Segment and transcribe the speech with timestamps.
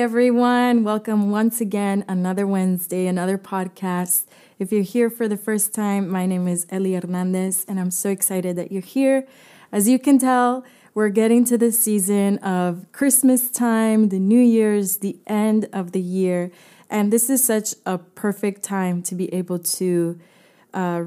[0.00, 0.82] everyone.
[0.82, 4.24] Welcome once again, another Wednesday, another podcast.
[4.58, 8.08] If you're here for the first time, my name is Ellie Hernandez, and I'm so
[8.08, 9.26] excited that you're here.
[9.70, 14.96] As you can tell, we're getting to the season of Christmas time, the New Year's,
[14.96, 16.50] the end of the year.
[16.88, 20.18] And this is such a perfect time to be able to
[20.72, 21.04] uh,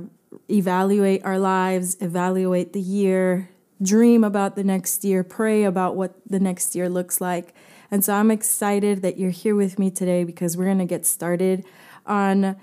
[0.52, 3.50] evaluate our lives, evaluate the year,
[3.82, 7.55] dream about the next year, pray about what the next year looks like.
[7.91, 11.05] And so I'm excited that you're here with me today because we're going to get
[11.05, 11.66] started
[12.05, 12.55] on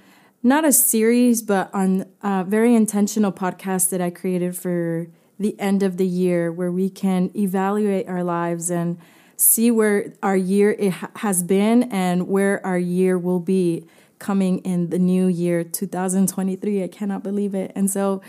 [0.43, 5.83] not a series, but on a very intentional podcast that I created for the end
[5.83, 8.99] of the year where we can evaluate our lives and
[9.37, 10.77] see where our year
[11.17, 13.87] has been and where our year will be
[14.19, 16.85] coming in the new year 2023.
[16.85, 17.73] I cannot believe it.
[17.75, 18.21] And so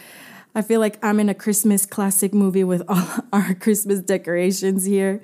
[0.56, 5.22] I feel like I'm in a Christmas classic movie with all our Christmas decorations here.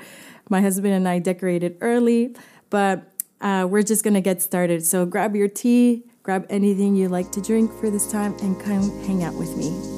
[0.50, 2.36] My husband and I decorated early,
[2.70, 3.12] but
[3.42, 4.86] uh, we're just gonna get started.
[4.86, 8.90] So grab your tea, grab anything you like to drink for this time, and come
[9.04, 9.98] hang out with me.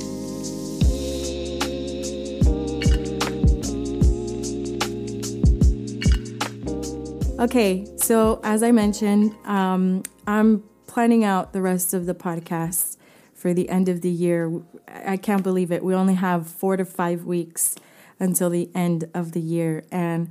[7.39, 12.97] Okay, so as I mentioned, um, I'm planning out the rest of the podcast
[13.33, 14.51] for the end of the year.
[14.87, 15.81] I can't believe it.
[15.81, 17.75] We only have four to five weeks
[18.19, 19.85] until the end of the year.
[19.91, 20.29] And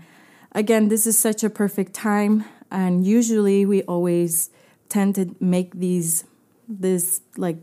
[0.53, 2.45] again, this is such a perfect time.
[2.70, 4.50] And usually we always
[4.89, 6.25] tend to make these,
[6.69, 7.58] this like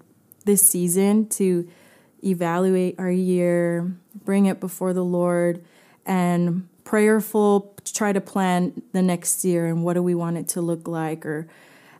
[0.45, 1.67] this season to
[2.23, 3.91] evaluate our year,
[4.23, 5.63] bring it before the Lord,
[6.05, 10.61] and prayerful, try to plan the next year and what do we want it to
[10.61, 11.47] look like or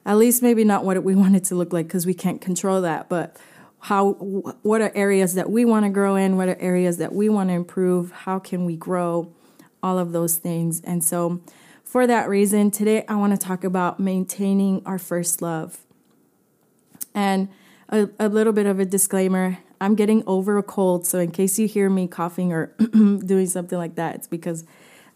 [0.06, 2.82] at least maybe not what we want it to look like because we can't control
[2.82, 3.38] that, but
[3.86, 7.30] how what are areas that we want to grow in, what are areas that we
[7.30, 9.32] want to improve, how can we grow,
[9.84, 10.82] all of those things.
[10.82, 11.40] And so
[11.84, 15.86] for that reason, today I want to talk about maintaining our first love.
[17.14, 17.48] And
[17.90, 21.60] a, a little bit of a disclaimer I'm getting over a cold, so in case
[21.60, 24.64] you hear me coughing or doing something like that, it's because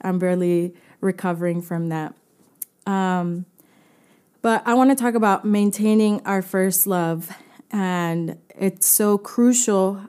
[0.01, 2.13] I'm barely recovering from that.
[2.85, 3.45] Um,
[4.43, 7.35] but I want to talk about maintaining our first love.
[7.71, 10.01] And it's so crucial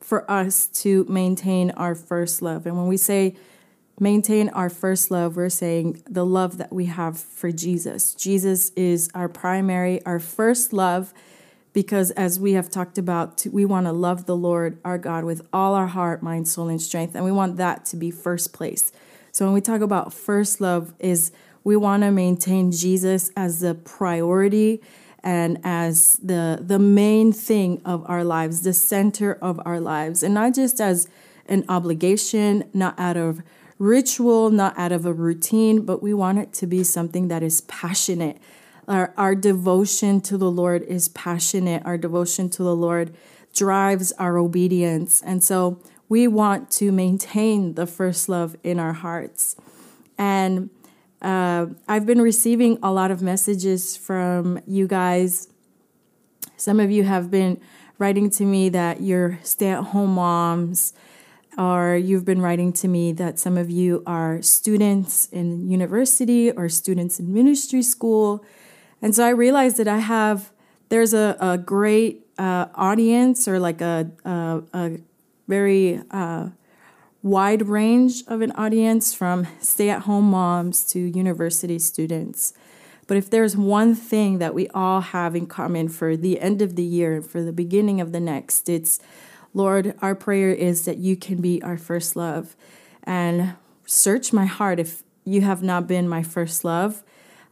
[0.00, 2.66] for us to maintain our first love.
[2.66, 3.36] And when we say
[3.98, 8.14] maintain our first love, we're saying the love that we have for Jesus.
[8.14, 11.14] Jesus is our primary, our first love,
[11.72, 15.46] because as we have talked about, we want to love the Lord our God with
[15.52, 17.14] all our heart, mind, soul, and strength.
[17.14, 18.92] And we want that to be first place.
[19.32, 21.32] So when we talk about first love, is
[21.64, 24.82] we want to maintain Jesus as the priority
[25.24, 30.34] and as the the main thing of our lives, the center of our lives, and
[30.34, 31.08] not just as
[31.46, 33.42] an obligation, not out of
[33.78, 37.62] ritual, not out of a routine, but we want it to be something that is
[37.62, 38.38] passionate.
[38.86, 41.82] Our, our devotion to the Lord is passionate.
[41.84, 43.14] Our devotion to the Lord
[43.54, 45.22] drives our obedience.
[45.22, 49.56] And so we want to maintain the first love in our hearts.
[50.18, 50.70] And
[51.24, 55.48] uh, I've been receiving a lot of messages from you guys.
[56.56, 57.60] Some of you have been
[57.98, 60.92] writing to me that you're stay at home moms,
[61.56, 66.68] or you've been writing to me that some of you are students in university or
[66.68, 68.44] students in ministry school.
[69.00, 70.52] And so I realized that I have,
[70.88, 74.98] there's a, a great uh, audience or like a, a, a
[75.46, 76.48] very uh,
[77.24, 82.52] wide range of an audience from stay at home moms to university students.
[83.06, 86.76] But if there's one thing that we all have in common for the end of
[86.76, 89.00] the year and for the beginning of the next, it's
[89.54, 92.54] Lord, our prayer is that you can be our first love.
[93.04, 93.54] And
[93.86, 97.02] search my heart if you have not been my first love.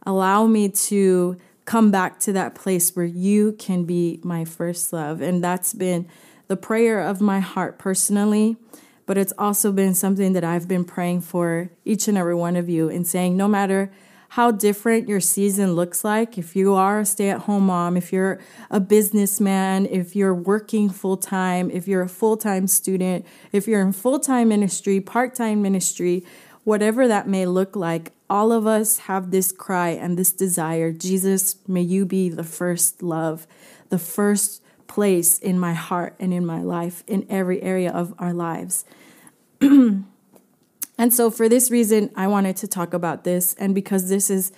[0.05, 5.19] Allow me to come back to that place where you can be my first love.
[5.19, 6.07] And that's been
[6.47, 8.57] the prayer of my heart personally
[9.05, 12.69] but it's also been something that I've been praying for each and every one of
[12.69, 13.91] you and saying no matter
[14.29, 18.11] how different your season looks like, if you are a stay at home mom, if
[18.11, 18.39] you're
[18.71, 23.81] a businessman, if you're working full time, if you're a full time student, if you're
[23.81, 26.25] in full time ministry, part time ministry,
[26.63, 31.57] whatever that may look like, all of us have this cry and this desire Jesus,
[31.67, 33.45] may you be the first love,
[33.89, 34.62] the first
[34.93, 38.85] place in my heart and in my life, in every area of our lives.
[39.61, 40.05] and
[41.09, 44.51] so, for this reason, I wanted to talk about this, and because this is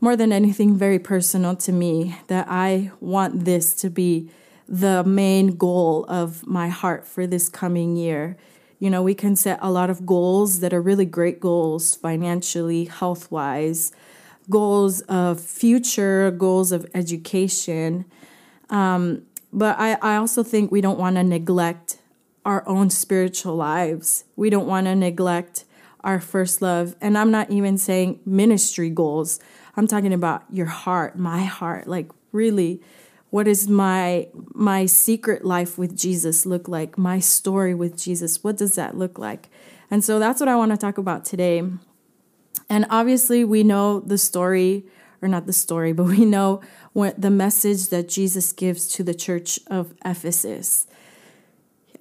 [0.00, 4.30] more than anything very personal to me, that I want this to be
[4.68, 8.36] the main goal of my heart for this coming year.
[8.78, 12.84] You know, we can set a lot of goals that are really great goals financially,
[12.84, 13.90] health wise,
[14.48, 18.04] goals of future, goals of education.
[18.70, 21.98] Um, but I, I also think we don't want to neglect
[22.44, 24.24] our own spiritual lives.
[24.36, 25.64] We don't want to neglect
[26.02, 26.96] our first love.
[27.00, 29.38] And I'm not even saying ministry goals.
[29.76, 31.86] I'm talking about your heart, my heart.
[31.86, 32.80] Like really,
[33.30, 36.98] what is my my secret life with Jesus look like?
[36.98, 38.42] My story with Jesus.
[38.42, 39.48] What does that look like?
[39.90, 41.62] And so that's what I want to talk about today.
[42.68, 44.84] And obviously, we know the story,
[45.22, 46.60] or not the story, but we know
[46.92, 50.86] what the message that Jesus gives to the church of Ephesus.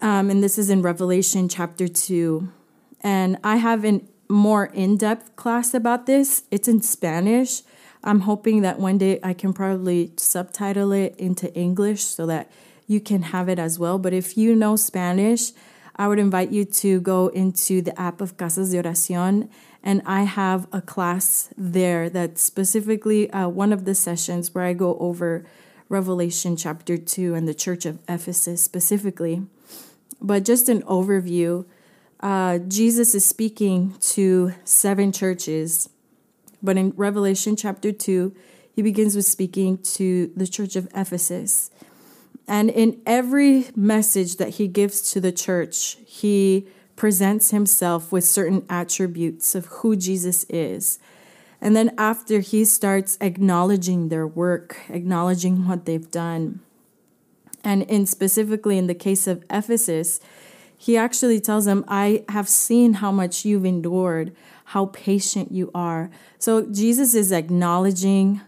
[0.01, 2.49] Um, and this is in Revelation chapter 2.
[3.01, 6.43] And I have a more in depth class about this.
[6.49, 7.61] It's in Spanish.
[8.03, 12.51] I'm hoping that one day I can probably subtitle it into English so that
[12.87, 13.99] you can have it as well.
[13.99, 15.51] But if you know Spanish,
[15.95, 19.49] I would invite you to go into the app of Casas de Oración.
[19.83, 24.73] And I have a class there that's specifically uh, one of the sessions where I
[24.73, 25.43] go over
[25.89, 29.43] Revelation chapter 2 and the church of Ephesus specifically.
[30.21, 31.65] But just an overview
[32.21, 35.89] uh, Jesus is speaking to seven churches.
[36.61, 38.35] But in Revelation chapter 2,
[38.73, 41.71] he begins with speaking to the church of Ephesus.
[42.47, 46.67] And in every message that he gives to the church, he
[47.01, 50.99] presents himself with certain attributes of who Jesus is.
[51.59, 56.59] And then after he starts acknowledging their work, acknowledging what they've done.
[57.63, 60.19] And in specifically in the case of Ephesus,
[60.77, 66.11] he actually tells them, I have seen how much you've endured, how patient you are.
[66.37, 68.41] So Jesus is acknowledging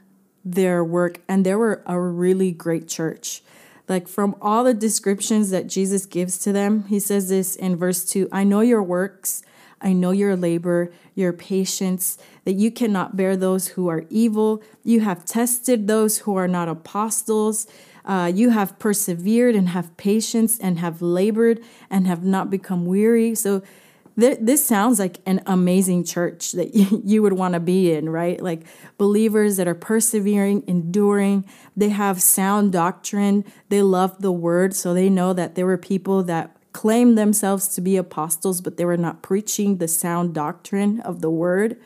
[0.46, 3.42] their work, and they were a really great church.
[3.88, 8.06] Like from all the descriptions that Jesus gives to them, he says this in verse
[8.06, 9.44] 2 I know your works,
[9.82, 14.64] I know your labor, your patience, that you cannot bear those who are evil.
[14.84, 17.68] You have tested those who are not apostles
[18.06, 23.34] uh, you have persevered and have patience and have labored and have not become weary.
[23.36, 23.62] So,
[24.19, 28.42] th- this sounds like an amazing church that you would want to be in, right?
[28.42, 28.62] Like
[28.98, 31.45] believers that are persevering, enduring.
[31.75, 33.45] They have sound doctrine.
[33.69, 34.75] They love the word.
[34.75, 38.86] So, they know that there were people that claimed themselves to be apostles, but they
[38.86, 41.77] were not preaching the sound doctrine of the word.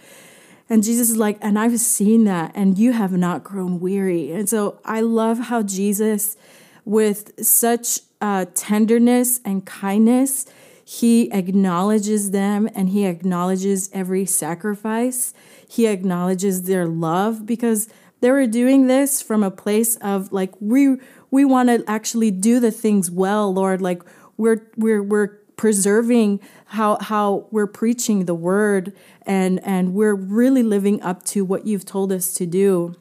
[0.69, 4.31] And Jesus is like, and I've seen that, and you have not grown weary.
[4.31, 6.35] And so I love how Jesus,
[6.83, 10.45] with such uh, tenderness and kindness,
[10.89, 15.33] he acknowledges them and he acknowledges every sacrifice.
[15.67, 17.89] He acknowledges their love because
[18.21, 20.95] they were doing this from a place of like we
[21.29, 23.81] we want to actually do the things well, Lord.
[23.81, 24.01] Like
[24.37, 28.93] we're we're we're preserving how how we're preaching the word
[29.23, 32.95] and and we're really living up to what you've told us to do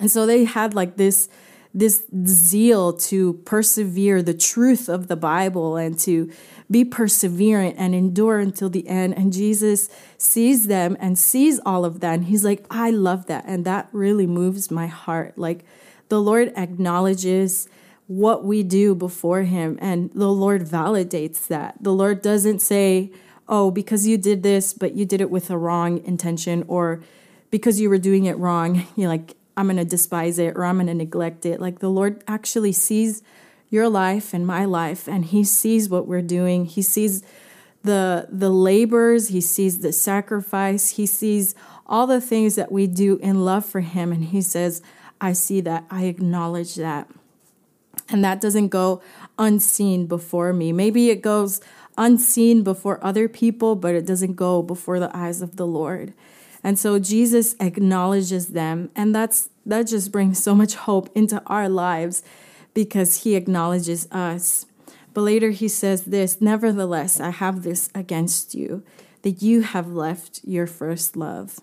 [0.00, 1.28] and so they had like this
[1.74, 6.30] this zeal to persevere the truth of the bible and to
[6.70, 12.00] be perseverant and endure until the end and jesus sees them and sees all of
[12.00, 15.64] that and he's like i love that and that really moves my heart like
[16.08, 17.68] the lord acknowledges
[18.08, 19.78] what we do before Him.
[19.80, 21.76] And the Lord validates that.
[21.80, 23.12] The Lord doesn't say,
[23.48, 27.02] oh, because you did this, but you did it with a wrong intention, or
[27.50, 30.76] because you were doing it wrong, you're like, I'm going to despise it or I'm
[30.76, 31.60] going to neglect it.
[31.60, 33.22] Like the Lord actually sees
[33.70, 36.66] your life and my life, and He sees what we're doing.
[36.66, 37.22] He sees
[37.84, 41.54] the the labors he sees the sacrifice he sees
[41.86, 44.82] all the things that we do in love for him and he says
[45.20, 47.08] i see that i acknowledge that
[48.08, 49.02] and that doesn't go
[49.38, 50.72] unseen before me.
[50.72, 51.60] Maybe it goes
[51.96, 56.14] unseen before other people, but it doesn't go before the eyes of the Lord.
[56.64, 61.68] And so Jesus acknowledges them, and that's that just brings so much hope into our
[61.68, 62.22] lives
[62.78, 64.64] because he acknowledges us.
[65.12, 68.84] But later he says this, nevertheless, I have this against you
[69.22, 71.58] that you have left your first love.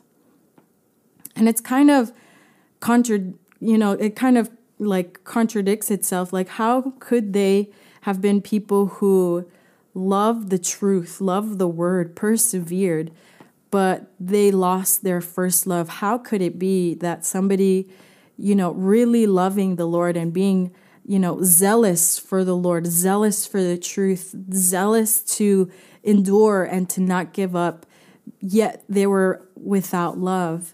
[1.33, 2.11] And it's kind of
[2.81, 3.31] contra
[3.61, 6.33] you know, it kind of like contradicts itself.
[6.33, 7.69] Like, how could they
[8.01, 9.49] have been people who
[9.93, 13.09] loved the truth, loved the word, persevered,
[13.71, 15.87] but they lost their first love?
[15.87, 17.87] How could it be that somebody,
[18.37, 20.75] you know, really loving the Lord and being,
[21.05, 25.71] you know, zealous for the Lord, zealous for the truth, zealous to
[26.03, 27.85] endure and to not give up,
[28.39, 30.73] yet they were without love?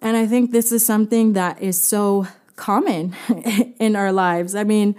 [0.00, 3.14] And I think this is something that is so common
[3.78, 4.54] in our lives.
[4.54, 4.96] I mean,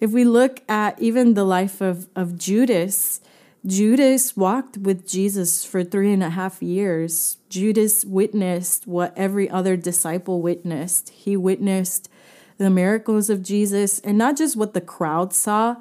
[0.00, 3.20] if we look at even the life of, of Judas,
[3.66, 7.38] Judas walked with Jesus for three and a half years.
[7.48, 11.08] Judas witnessed what every other disciple witnessed.
[11.08, 12.10] He witnessed
[12.58, 15.76] the miracles of Jesus and not just what the crowd saw.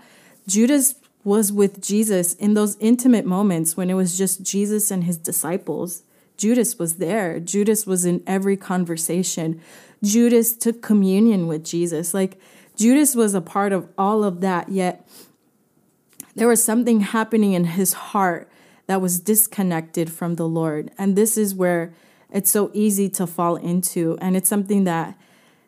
[0.48, 5.18] Judas was with Jesus in those intimate moments when it was just Jesus and his
[5.18, 6.04] disciples.
[6.38, 7.40] Judas was there.
[7.40, 9.62] Judas was in every conversation.
[10.04, 12.14] Judas took communion with Jesus.
[12.14, 12.38] Like
[12.76, 15.08] Judas was a part of all of that, yet
[16.36, 18.50] there was something happening in his heart
[18.88, 20.92] that was disconnected from the Lord.
[20.98, 21.94] And this is where
[22.32, 24.18] it's so easy to fall into.
[24.20, 25.18] And it's something that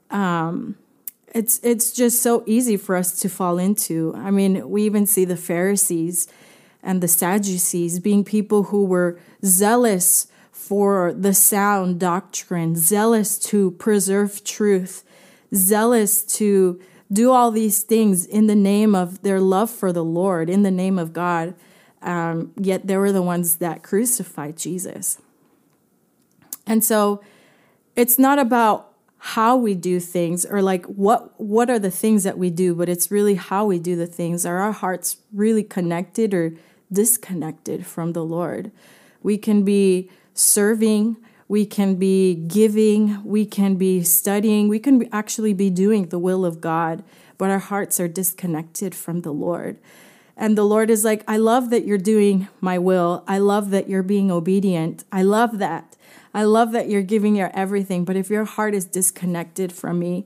[0.10, 0.76] um,
[1.36, 4.14] it's it's just so easy for us to fall into.
[4.16, 6.30] I mean, we even see the Pharisees
[6.82, 14.46] and the Sadducees being people who were zealous for the sound doctrine, zealous to preserve
[14.46, 15.04] truth,
[15.54, 16.80] zealous to
[17.12, 20.72] do all these things in the name of their love for the Lord, in the
[20.72, 21.54] name of God.
[22.02, 25.20] Um, yet they were the ones that crucified Jesus.
[26.66, 27.22] And so
[27.96, 28.85] it's not about
[29.30, 32.88] how we do things or like what what are the things that we do, but
[32.88, 34.46] it's really how we do the things.
[34.46, 36.54] Are our hearts really connected or
[36.94, 38.72] disconnected from the Lord?
[39.24, 41.18] We can be serving,
[41.48, 46.46] we can be giving, we can be studying, we can actually be doing the will
[46.46, 47.04] of God,
[47.40, 49.80] but our hearts are disconnected from the Lord.
[50.38, 53.24] And the Lord is like, I love that you're doing my will.
[53.28, 55.04] I love that you're being obedient.
[55.12, 55.96] I love that.
[56.36, 58.04] I love that you're giving your everything.
[58.04, 60.26] But if your heart is disconnected from me,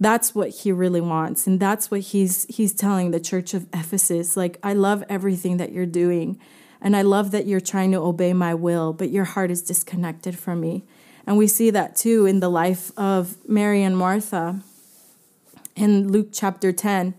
[0.00, 1.46] that's what he really wants.
[1.46, 4.34] And that's what he's he's telling the church of Ephesus.
[4.34, 6.40] Like, I love everything that you're doing.
[6.80, 10.38] And I love that you're trying to obey my will, but your heart is disconnected
[10.38, 10.84] from me.
[11.26, 14.62] And we see that too in the life of Mary and Martha
[15.76, 17.14] in Luke chapter 10,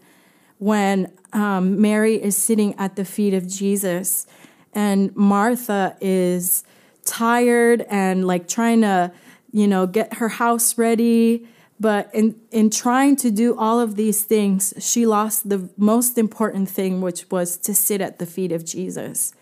[0.58, 4.25] when um, Mary is sitting at the feet of Jesus
[4.74, 6.63] and Martha is
[7.05, 9.12] tired and like trying to,
[9.51, 11.48] you know, get her house ready.
[11.79, 16.69] But in, in trying to do all of these things, she lost the most important
[16.69, 19.33] thing, which was to sit at the feet of Jesus.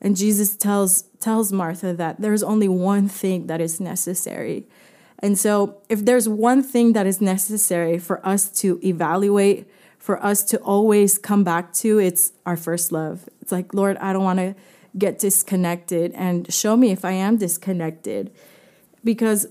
[0.00, 4.66] And Jesus tells tells Martha that there's only one thing that is necessary.
[5.20, 9.66] And so if there's one thing that is necessary for us to evaluate,
[9.98, 13.26] for us to always come back to, it's our first love.
[13.40, 14.54] It's like, Lord, I don't want to
[14.96, 18.32] get disconnected and show me if I am disconnected.
[19.02, 19.46] Because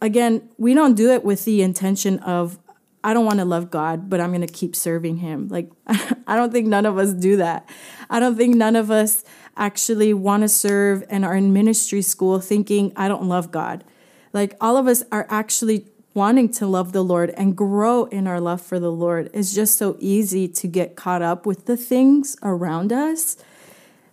[0.00, 2.58] again, we don't do it with the intention of
[3.04, 5.48] I don't want to love God, but I'm going to keep serving him.
[5.48, 5.70] Like
[6.26, 7.68] I don't think none of us do that.
[8.10, 9.24] I don't think none of us
[9.56, 13.84] actually want to serve and are in ministry school thinking, I don't love God.
[14.32, 18.40] Like all of us are actually wanting to love the Lord and grow in our
[18.40, 19.30] love for the Lord.
[19.32, 23.36] It's just so easy to get caught up with the things around us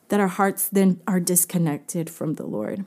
[0.10, 2.86] that our hearts then are disconnected from the Lord.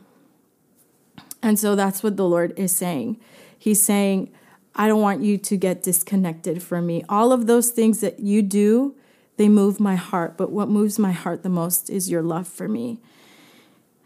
[1.43, 3.19] And so that's what the Lord is saying.
[3.59, 4.31] He's saying,
[4.75, 7.05] I don't want you to get disconnected from me.
[7.09, 8.95] All of those things that you do
[9.37, 12.69] they move my heart, but what moves my heart the most is your love for
[12.69, 13.01] me.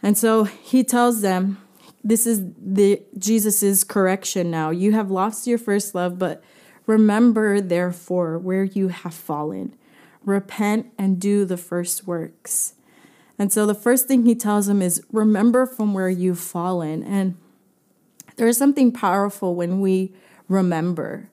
[0.02, 1.58] And so he tells them,
[2.04, 4.70] this is the Jesus's correction now.
[4.70, 6.44] You have lost your first love, but
[6.87, 9.75] remember therefore where you have fallen.
[10.25, 12.75] Repent and do the first works.
[13.38, 17.02] And so the first thing he tells them is remember from where you've fallen.
[17.02, 17.37] And
[18.37, 20.12] there is something powerful when we
[20.49, 21.28] remember.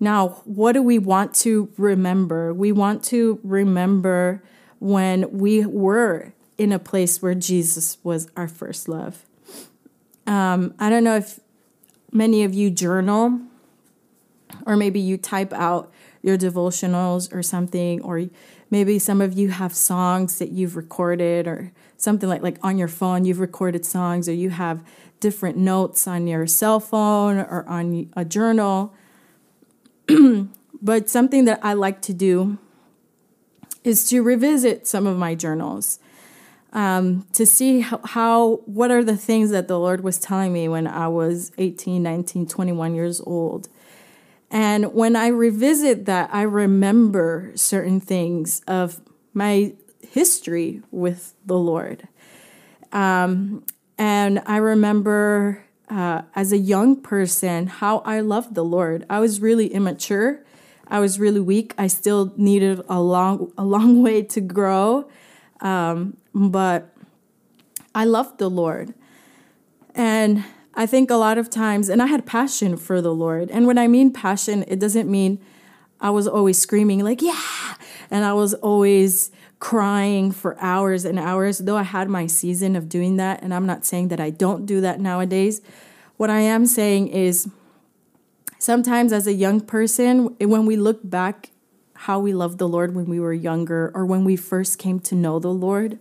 [0.00, 2.52] Now, what do we want to remember?
[2.52, 4.42] We want to remember
[4.78, 9.24] when we were in a place where Jesus was our first love.
[10.26, 11.40] Um, I don't know if
[12.12, 13.40] many of you journal,
[14.66, 18.26] or maybe you type out your devotionals or something, or
[18.74, 22.88] maybe some of you have songs that you've recorded, or something like like on your
[22.88, 24.82] phone you've recorded songs, or you have
[25.20, 28.92] different notes on your cell phone or on a journal.
[30.82, 32.58] but something that I like to do
[33.84, 36.00] is to revisit some of my journals
[36.72, 40.68] um, to see how, how, what are the things that the Lord was telling me
[40.68, 43.68] when I was 18, 19, 21 years old.
[44.54, 49.00] And when I revisit that, I remember certain things of
[49.32, 49.74] my
[50.08, 52.06] history with the Lord.
[52.92, 53.64] Um,
[53.98, 59.04] and I remember uh, as a young person how I loved the Lord.
[59.10, 60.44] I was really immature.
[60.86, 61.74] I was really weak.
[61.76, 65.10] I still needed a long a long way to grow,
[65.62, 66.94] um, but
[67.92, 68.94] I loved the Lord,
[69.96, 70.44] and
[70.76, 73.50] I think a lot of times, and I had passion for the Lord.
[73.50, 75.40] And when I mean passion, it doesn't mean
[76.00, 77.76] I was always screaming like yeah,
[78.10, 82.88] and I was always crying for hours and hours, though I had my season of
[82.88, 83.42] doing that.
[83.42, 85.62] And I'm not saying that I don't do that nowadays.
[86.16, 87.48] What I am saying is
[88.58, 91.50] sometimes as a young person, when we look back
[91.94, 95.14] how we loved the Lord when we were younger or when we first came to
[95.14, 95.98] know the Lord,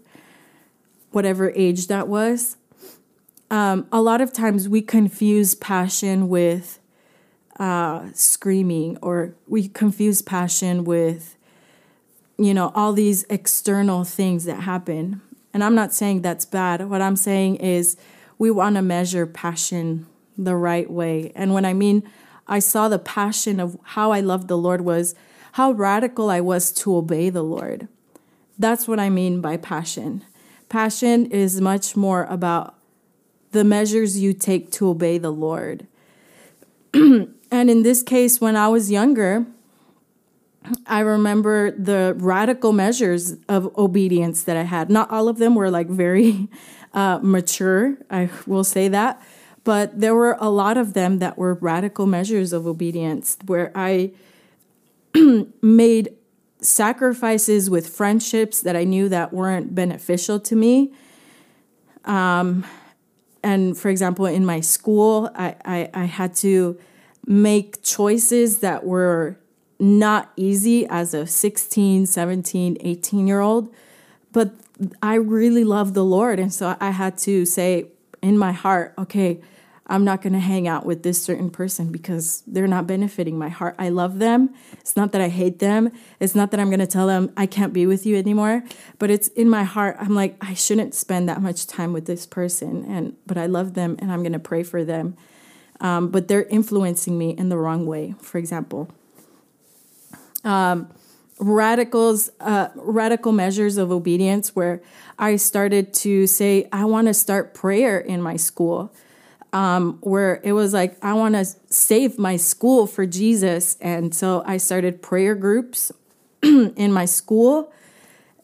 [1.12, 2.58] whatever age that was,
[3.54, 6.80] um, a lot of times we confuse passion with
[7.60, 11.36] uh, screaming, or we confuse passion with,
[12.40, 15.22] you know, all these external things that happen.
[15.54, 16.90] And I'm not saying that's bad.
[16.90, 17.96] What I'm saying is
[18.40, 21.32] we want to measure passion the right way.
[21.36, 22.02] And when I mean
[22.48, 25.14] I saw the passion of how I loved the Lord was
[25.54, 27.88] how radical I was to obey the Lord.
[28.58, 30.26] That's what I mean by passion.
[30.70, 32.80] Passion is much more about
[33.54, 35.88] the measures you take to obey the Lord.
[36.94, 39.46] and in this case, when I was younger,
[40.88, 44.90] I remember the radical measures of obedience that I had.
[44.90, 46.48] Not all of them were like very
[46.94, 49.22] uh, mature, I will say that,
[49.64, 54.12] but there were a lot of them that were radical measures of obedience where I
[55.62, 56.16] made
[56.60, 60.94] sacrifices with friendships that I knew that weren't beneficial to me.
[62.06, 62.66] Um,
[63.44, 66.80] and for example, in my school, I, I, I had to
[67.26, 69.38] make choices that were
[69.80, 73.74] not easy as a 16, 17, 18 year old.
[74.32, 74.54] But
[75.02, 76.40] I really love the Lord.
[76.40, 77.88] And so I had to say
[78.22, 79.42] in my heart, okay,
[79.94, 83.50] I'm not going to hang out with this certain person because they're not benefiting my
[83.50, 83.76] heart.
[83.78, 84.52] I love them.
[84.80, 85.92] It's not that I hate them.
[86.20, 88.64] It's not that I'm going to tell them I can't be with you anymore,
[88.98, 89.98] but it's in my heart.
[90.00, 93.76] I'm like I shouldn't spend that much time with this person and but I love
[93.76, 95.16] them and I'm going to pray for them.
[95.80, 98.90] Um, but they're influencing me in the wrong way, for example.
[100.44, 100.92] Um,
[101.38, 104.82] radicals uh, radical measures of obedience where
[105.20, 108.92] I started to say I want to start prayer in my school
[109.54, 113.78] um, where it was like, I want to save my school for Jesus.
[113.80, 115.92] And so I started prayer groups
[116.44, 117.72] in my school.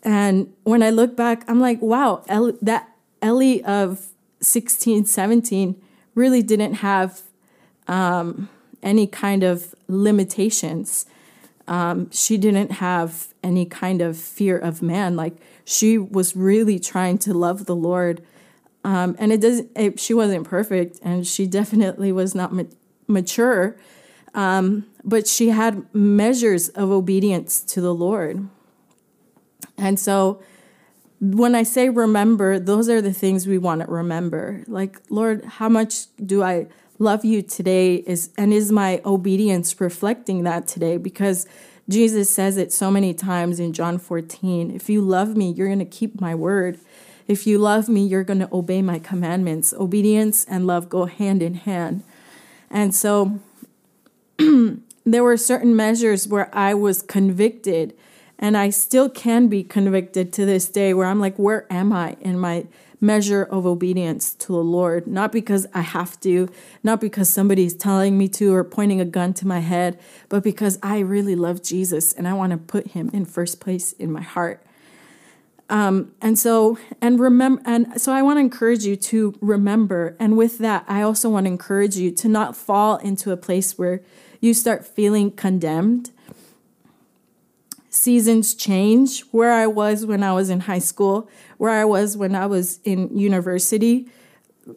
[0.04, 2.24] And when I look back, I'm like, wow,
[2.62, 2.89] that
[3.22, 4.06] Ellie of
[4.39, 5.82] 16, 17
[6.13, 7.22] really didn't have
[7.88, 8.48] um,
[8.84, 11.08] any kind of limitations.
[11.67, 15.15] Um, she didn't have any kind of fear of man.
[15.15, 15.34] Like
[15.65, 18.22] she was really trying to love the Lord
[18.84, 19.63] um, and it does.
[19.76, 22.63] It, she wasn't perfect, and she definitely was not ma-
[23.08, 23.78] mature.
[24.34, 28.48] Um, but she had measures of obedience to the Lord.
[29.78, 30.42] And so,
[31.20, 34.63] when I say remember, those are the things we want to remember.
[34.68, 36.68] Like, Lord, how much do I
[37.00, 37.96] love you today?
[37.96, 40.98] Is and is my obedience reflecting that today?
[40.98, 41.48] Because
[41.89, 44.70] Jesus says it so many times in John 14.
[44.72, 46.80] If you love me, you're going to keep my word.
[47.30, 49.72] If you love me, you're going to obey my commandments.
[49.72, 52.04] Obedience and love go hand in hand.
[52.72, 53.39] And so
[54.38, 57.96] there were certain measures where I was convicted,
[58.39, 62.18] and I still can be convicted to this day, where I'm like, where am I
[62.20, 62.65] in my
[63.00, 65.06] measure of obedience to the Lord?
[65.06, 66.50] Not because I have to,
[66.82, 70.80] not because somebody's telling me to or pointing a gun to my head, but because
[70.82, 74.24] I really love Jesus and I want to put him in first place in my
[74.24, 74.65] heart.
[75.70, 80.16] Um, and so, and remember, and so I want to encourage you to remember.
[80.20, 83.78] And with that, I also want to encourage you to not fall into a place
[83.78, 84.02] where
[84.42, 86.10] you start feeling condemned.
[87.90, 89.22] Seasons change.
[89.32, 92.80] Where I was when I was in high school, where I was when I was
[92.84, 94.08] in university,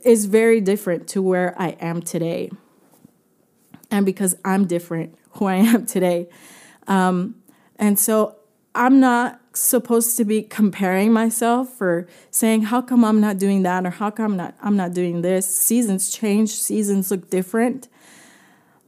[0.05, 2.51] is very different to where I am today.
[3.91, 6.29] And because I'm different, who I am today.
[6.87, 7.37] Um,
[7.77, 8.37] and so
[8.75, 13.85] I'm not supposed to be comparing myself or saying how come I'm not doing that
[13.85, 15.47] or how come I'm not I'm not doing this.
[15.47, 17.89] Seasons change, seasons look different.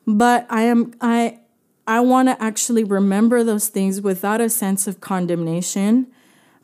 [0.07, 1.41] But I am I
[1.87, 6.07] I want to actually remember those things without a sense of condemnation,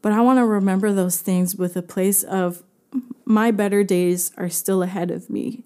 [0.00, 2.62] but I want to remember those things with a place of
[3.26, 5.64] my better days are still ahead of me.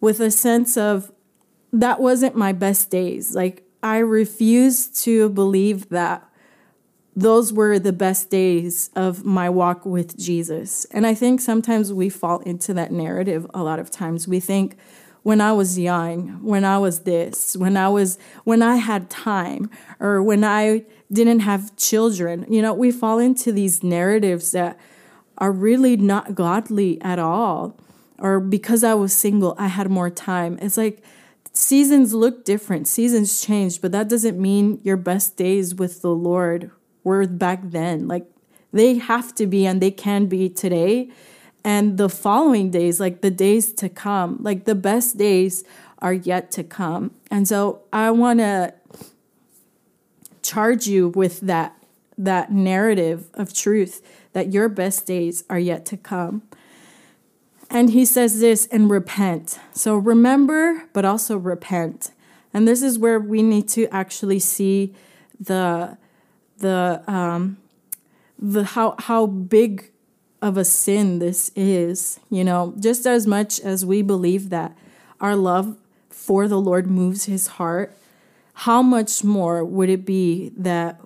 [0.00, 1.12] With a sense of
[1.72, 3.34] that wasn't my best days.
[3.34, 6.26] Like I refuse to believe that
[7.16, 10.84] those were the best days of my walk with Jesus.
[10.86, 14.26] And I think sometimes we fall into that narrative a lot of times.
[14.26, 14.76] We think
[15.22, 19.70] when I was young, when I was this, when I was when I had time
[20.00, 22.46] or when I didn't have children.
[22.48, 24.78] You know, we fall into these narratives that
[25.38, 27.78] are really not godly at all.
[28.18, 30.58] Or because I was single, I had more time.
[30.60, 31.02] It's like
[31.52, 36.70] seasons look different, seasons change, but that doesn't mean your best days with the Lord
[37.04, 38.08] were back then.
[38.08, 38.26] Like
[38.72, 41.10] they have to be and they can be today.
[41.62, 45.64] And the following days, like the days to come, like the best days
[46.00, 47.12] are yet to come.
[47.30, 48.74] And so I want to
[50.42, 51.76] charge you with that
[52.16, 54.00] that narrative of truth
[54.34, 56.42] that your best days are yet to come.
[57.70, 59.58] And he says this and repent.
[59.72, 62.12] So remember, but also repent.
[62.52, 64.94] And this is where we need to actually see
[65.40, 65.98] the
[66.64, 67.58] the um,
[68.38, 69.90] the how how big
[70.40, 72.18] of a sin this is.
[72.30, 74.76] You know, just as much as we believe that
[75.20, 75.76] our love
[76.08, 77.94] for the Lord moves His heart,
[78.54, 81.00] how much more would it be that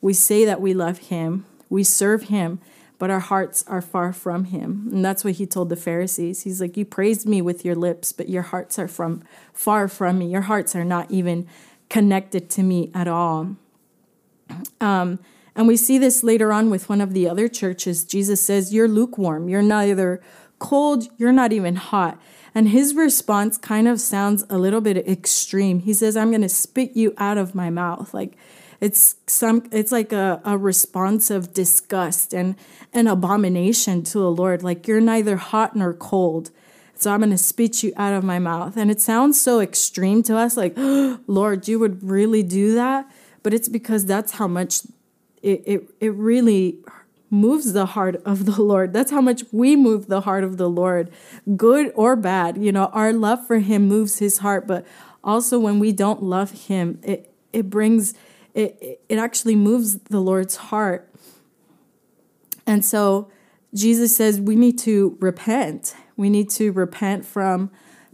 [0.00, 2.58] we say that we love Him, we serve Him,
[2.98, 4.88] but our hearts are far from him.
[4.92, 6.42] And that's what he told the Pharisees.
[6.42, 10.20] He's like, You praised me with your lips, but your hearts are from far from
[10.20, 10.30] me.
[10.30, 11.48] Your hearts are not even
[11.88, 13.56] connected to me at all.
[14.80, 15.18] Um,
[15.54, 18.04] and we see this later on with one of the other churches.
[18.04, 19.48] Jesus says, You're lukewarm.
[19.48, 20.22] You're neither
[20.58, 22.20] cold, you're not even hot.
[22.54, 25.80] And his response kind of sounds a little bit extreme.
[25.80, 28.14] He says, I'm going to spit you out of my mouth.
[28.14, 28.36] Like,
[28.80, 32.56] it's some it's like a, a response of disgust and
[32.92, 34.64] an abomination to the Lord.
[34.64, 36.50] Like you're neither hot nor cold.
[36.96, 38.76] So I'm going to spit you out of my mouth.
[38.76, 43.10] And it sounds so extreme to us, like, oh, Lord, you would really do that.
[43.42, 44.82] But it's because that's how much
[45.42, 46.78] it, it, it really
[47.30, 48.92] moves the heart of the Lord.
[48.92, 51.10] That's how much we move the heart of the Lord,
[51.56, 52.58] good or bad.
[52.58, 54.86] You know, our love for Him moves His heart, but
[55.24, 58.14] also when we don't love Him, it, it brings
[58.54, 61.10] it, it actually moves the Lord's heart.
[62.66, 63.30] And so
[63.74, 65.94] Jesus says we need to repent.
[66.16, 67.70] We need to repent from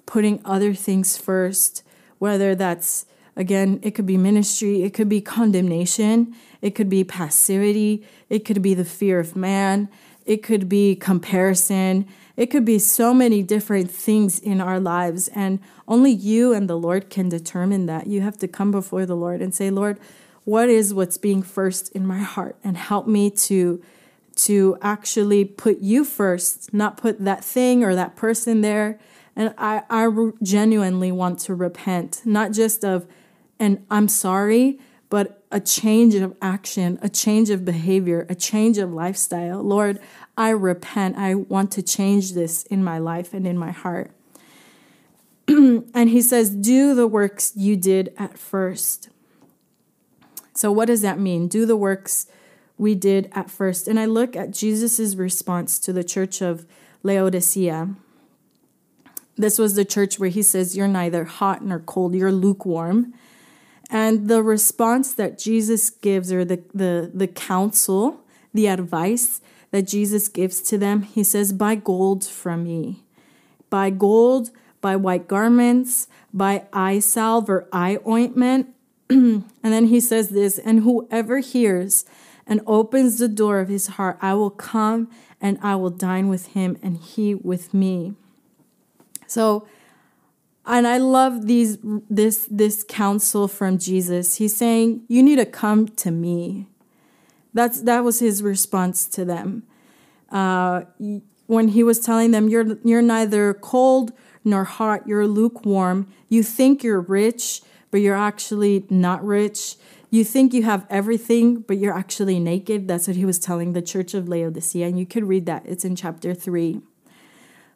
[0.06, 1.82] putting other things first,
[2.18, 3.04] whether that's,
[3.38, 8.60] again, it could be ministry, it could be condemnation, it could be passivity, it could
[8.60, 9.88] be the fear of man,
[10.26, 15.28] it could be comparison, it could be so many different things in our lives.
[15.28, 18.08] And only you and the Lord can determine that.
[18.08, 19.98] You have to come before the Lord and say, Lord,
[20.44, 23.82] what is what's being first in my heart and help me to
[24.34, 28.98] to actually put you first not put that thing or that person there
[29.34, 30.08] and i i
[30.42, 33.04] genuinely want to repent not just of
[33.58, 34.78] and i'm sorry
[35.10, 39.98] but a change of action a change of behavior a change of lifestyle lord
[40.36, 44.10] i repent i want to change this in my life and in my heart
[45.48, 49.08] and he says do the works you did at first
[50.58, 51.46] so, what does that mean?
[51.46, 52.26] Do the works
[52.76, 53.86] we did at first.
[53.86, 56.66] And I look at Jesus' response to the church of
[57.04, 57.94] Laodicea.
[59.36, 63.14] This was the church where he says, You're neither hot nor cold, you're lukewarm.
[63.90, 68.20] And the response that Jesus gives, or the, the, the counsel,
[68.52, 73.02] the advice that Jesus gives to them, he says, Buy gold from me.
[73.70, 78.74] Buy gold, buy white garments, buy eye salve or eye ointment,
[79.10, 82.04] and then he says this, and whoever hears
[82.46, 86.48] and opens the door of his heart, I will come and I will dine with
[86.48, 88.14] him and he with me.
[89.26, 89.66] So,
[90.68, 91.78] and I love these
[92.08, 94.36] this this counsel from Jesus.
[94.36, 96.68] He's saying, "You need to come to me."
[97.54, 99.64] That's that was his response to them.
[100.30, 100.82] Uh,
[101.46, 104.12] when he was telling them, "You're you're neither cold
[104.44, 105.08] nor hot.
[105.08, 106.06] You're lukewarm.
[106.28, 109.76] You think you're rich but you're actually not rich.
[110.10, 112.88] You think you have everything, but you're actually naked.
[112.88, 114.86] That's what he was telling the church of Laodicea.
[114.86, 116.80] And you could read that, it's in chapter 3.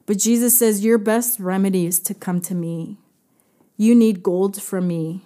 [0.06, 2.98] But Jesus says, Your best remedy is to come to me.
[3.76, 5.22] You need gold from me,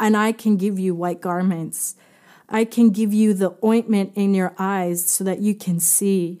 [0.00, 1.96] and I can give you white garments.
[2.48, 6.40] I can give you the ointment in your eyes so that you can see.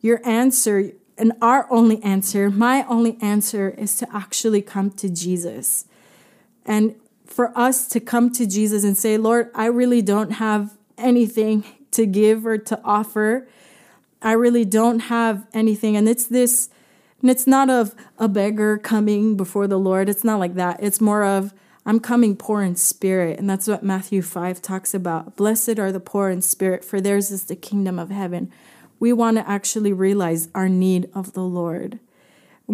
[0.00, 5.84] Your answer, and our only answer, my only answer, is to actually come to Jesus.
[6.64, 6.94] And
[7.26, 12.06] for us to come to Jesus and say, Lord, I really don't have anything to
[12.06, 13.48] give or to offer.
[14.22, 15.96] I really don't have anything.
[15.96, 16.68] And it's this,
[17.20, 20.08] and it's not of a beggar coming before the Lord.
[20.08, 20.82] It's not like that.
[20.82, 21.52] It's more of,
[21.84, 23.38] I'm coming poor in spirit.
[23.38, 25.36] And that's what Matthew 5 talks about.
[25.36, 28.52] Blessed are the poor in spirit, for theirs is the kingdom of heaven.
[28.98, 32.00] We want to actually realize our need of the Lord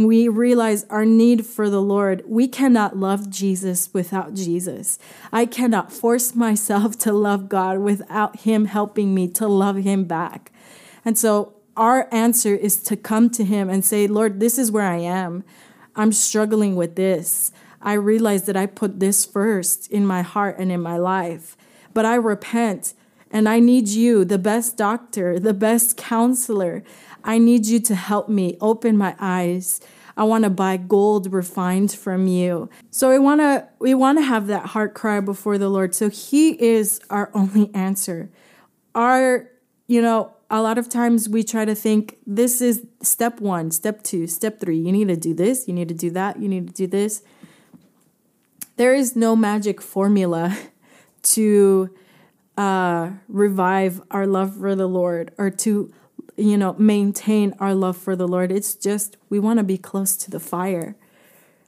[0.04, 4.98] we realize our need for the Lord, we cannot love Jesus without Jesus.
[5.32, 10.52] I cannot force myself to love God without Him helping me to love Him back.
[11.02, 14.86] And so our answer is to come to Him and say, Lord, this is where
[14.86, 15.44] I am.
[15.94, 17.52] I'm struggling with this.
[17.80, 21.56] I realize that I put this first in my heart and in my life,
[21.94, 22.94] but I repent
[23.30, 26.82] And I need you, the best doctor, the best counselor.
[27.24, 29.80] I need you to help me open my eyes.
[30.16, 32.70] I want to buy gold refined from you.
[32.90, 35.94] So we want to we want to have that heart cry before the Lord.
[35.94, 38.30] So he is our only answer.
[38.94, 39.50] Our
[39.88, 44.02] you know, a lot of times we try to think this is step 1, step
[44.02, 44.78] 2, step 3.
[44.78, 47.22] You need to do this, you need to do that, you need to do this.
[48.76, 50.56] There is no magic formula
[51.22, 51.90] to
[52.56, 55.92] uh, revive our love for the Lord or to,
[56.36, 58.52] you know, maintain our love for the Lord.
[58.52, 60.96] It's just we want to be close to the fire.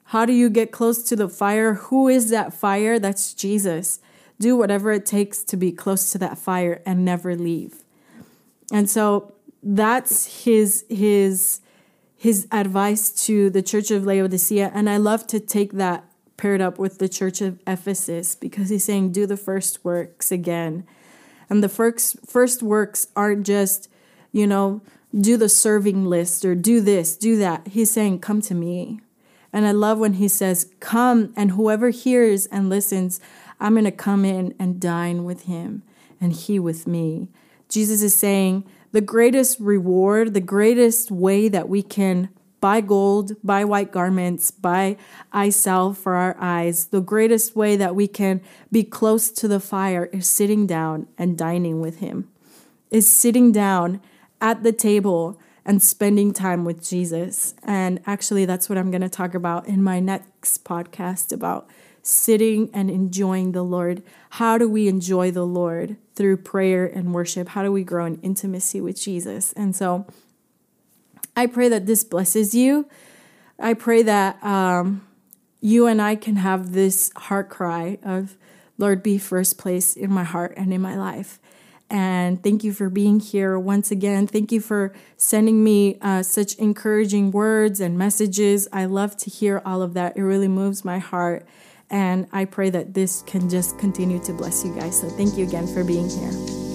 [0.05, 1.75] How do you get close to the fire?
[1.75, 2.99] Who is that fire?
[2.99, 4.01] That's Jesus.
[4.38, 7.83] Do whatever it takes to be close to that fire and never leave.
[8.73, 11.61] And so that's his his
[12.17, 16.79] his advice to the church of Laodicea and I love to take that paired up
[16.79, 20.87] with the church of Ephesus because he's saying, do the first works again.
[21.51, 23.91] And the first, first works aren't just,
[24.33, 24.81] you know,
[25.15, 27.67] do the serving list or do this, do that.
[27.69, 29.01] He's saying, come to me.
[29.53, 33.21] And I love when he says, come, and whoever hears and listens,
[33.59, 35.83] I'm going to come in and dine with him
[36.21, 37.29] and he with me.
[37.69, 43.65] Jesus is saying, the greatest reward, the greatest way that we can buy gold, buy
[43.65, 44.97] white garments, buy
[45.33, 46.87] eye salve for our eyes.
[46.87, 48.41] The greatest way that we can
[48.73, 52.29] be close to the fire is sitting down and dining with Him,
[52.91, 54.01] is sitting down
[54.41, 57.55] at the table and spending time with Jesus.
[57.63, 61.69] And actually, that's what I'm going to talk about in my next podcast about
[62.09, 64.03] sitting and enjoying the Lord.
[64.31, 67.51] How do we enjoy the Lord through prayer and worship?
[67.51, 69.53] How do we grow in intimacy with Jesus?
[69.53, 70.07] And so,
[71.37, 72.88] I pray that this blesses you.
[73.61, 75.07] I pray that um,
[75.61, 78.37] you and I can have this heart cry of,
[78.77, 81.38] Lord, be first place in my heart and in my life.
[81.90, 84.27] And thank you for being here once again.
[84.27, 88.68] Thank you for sending me uh, such encouraging words and messages.
[88.73, 90.16] I love to hear all of that.
[90.16, 91.47] It really moves my heart.
[91.90, 95.01] And I pray that this can just continue to bless you guys.
[95.01, 96.68] So thank you again for being here.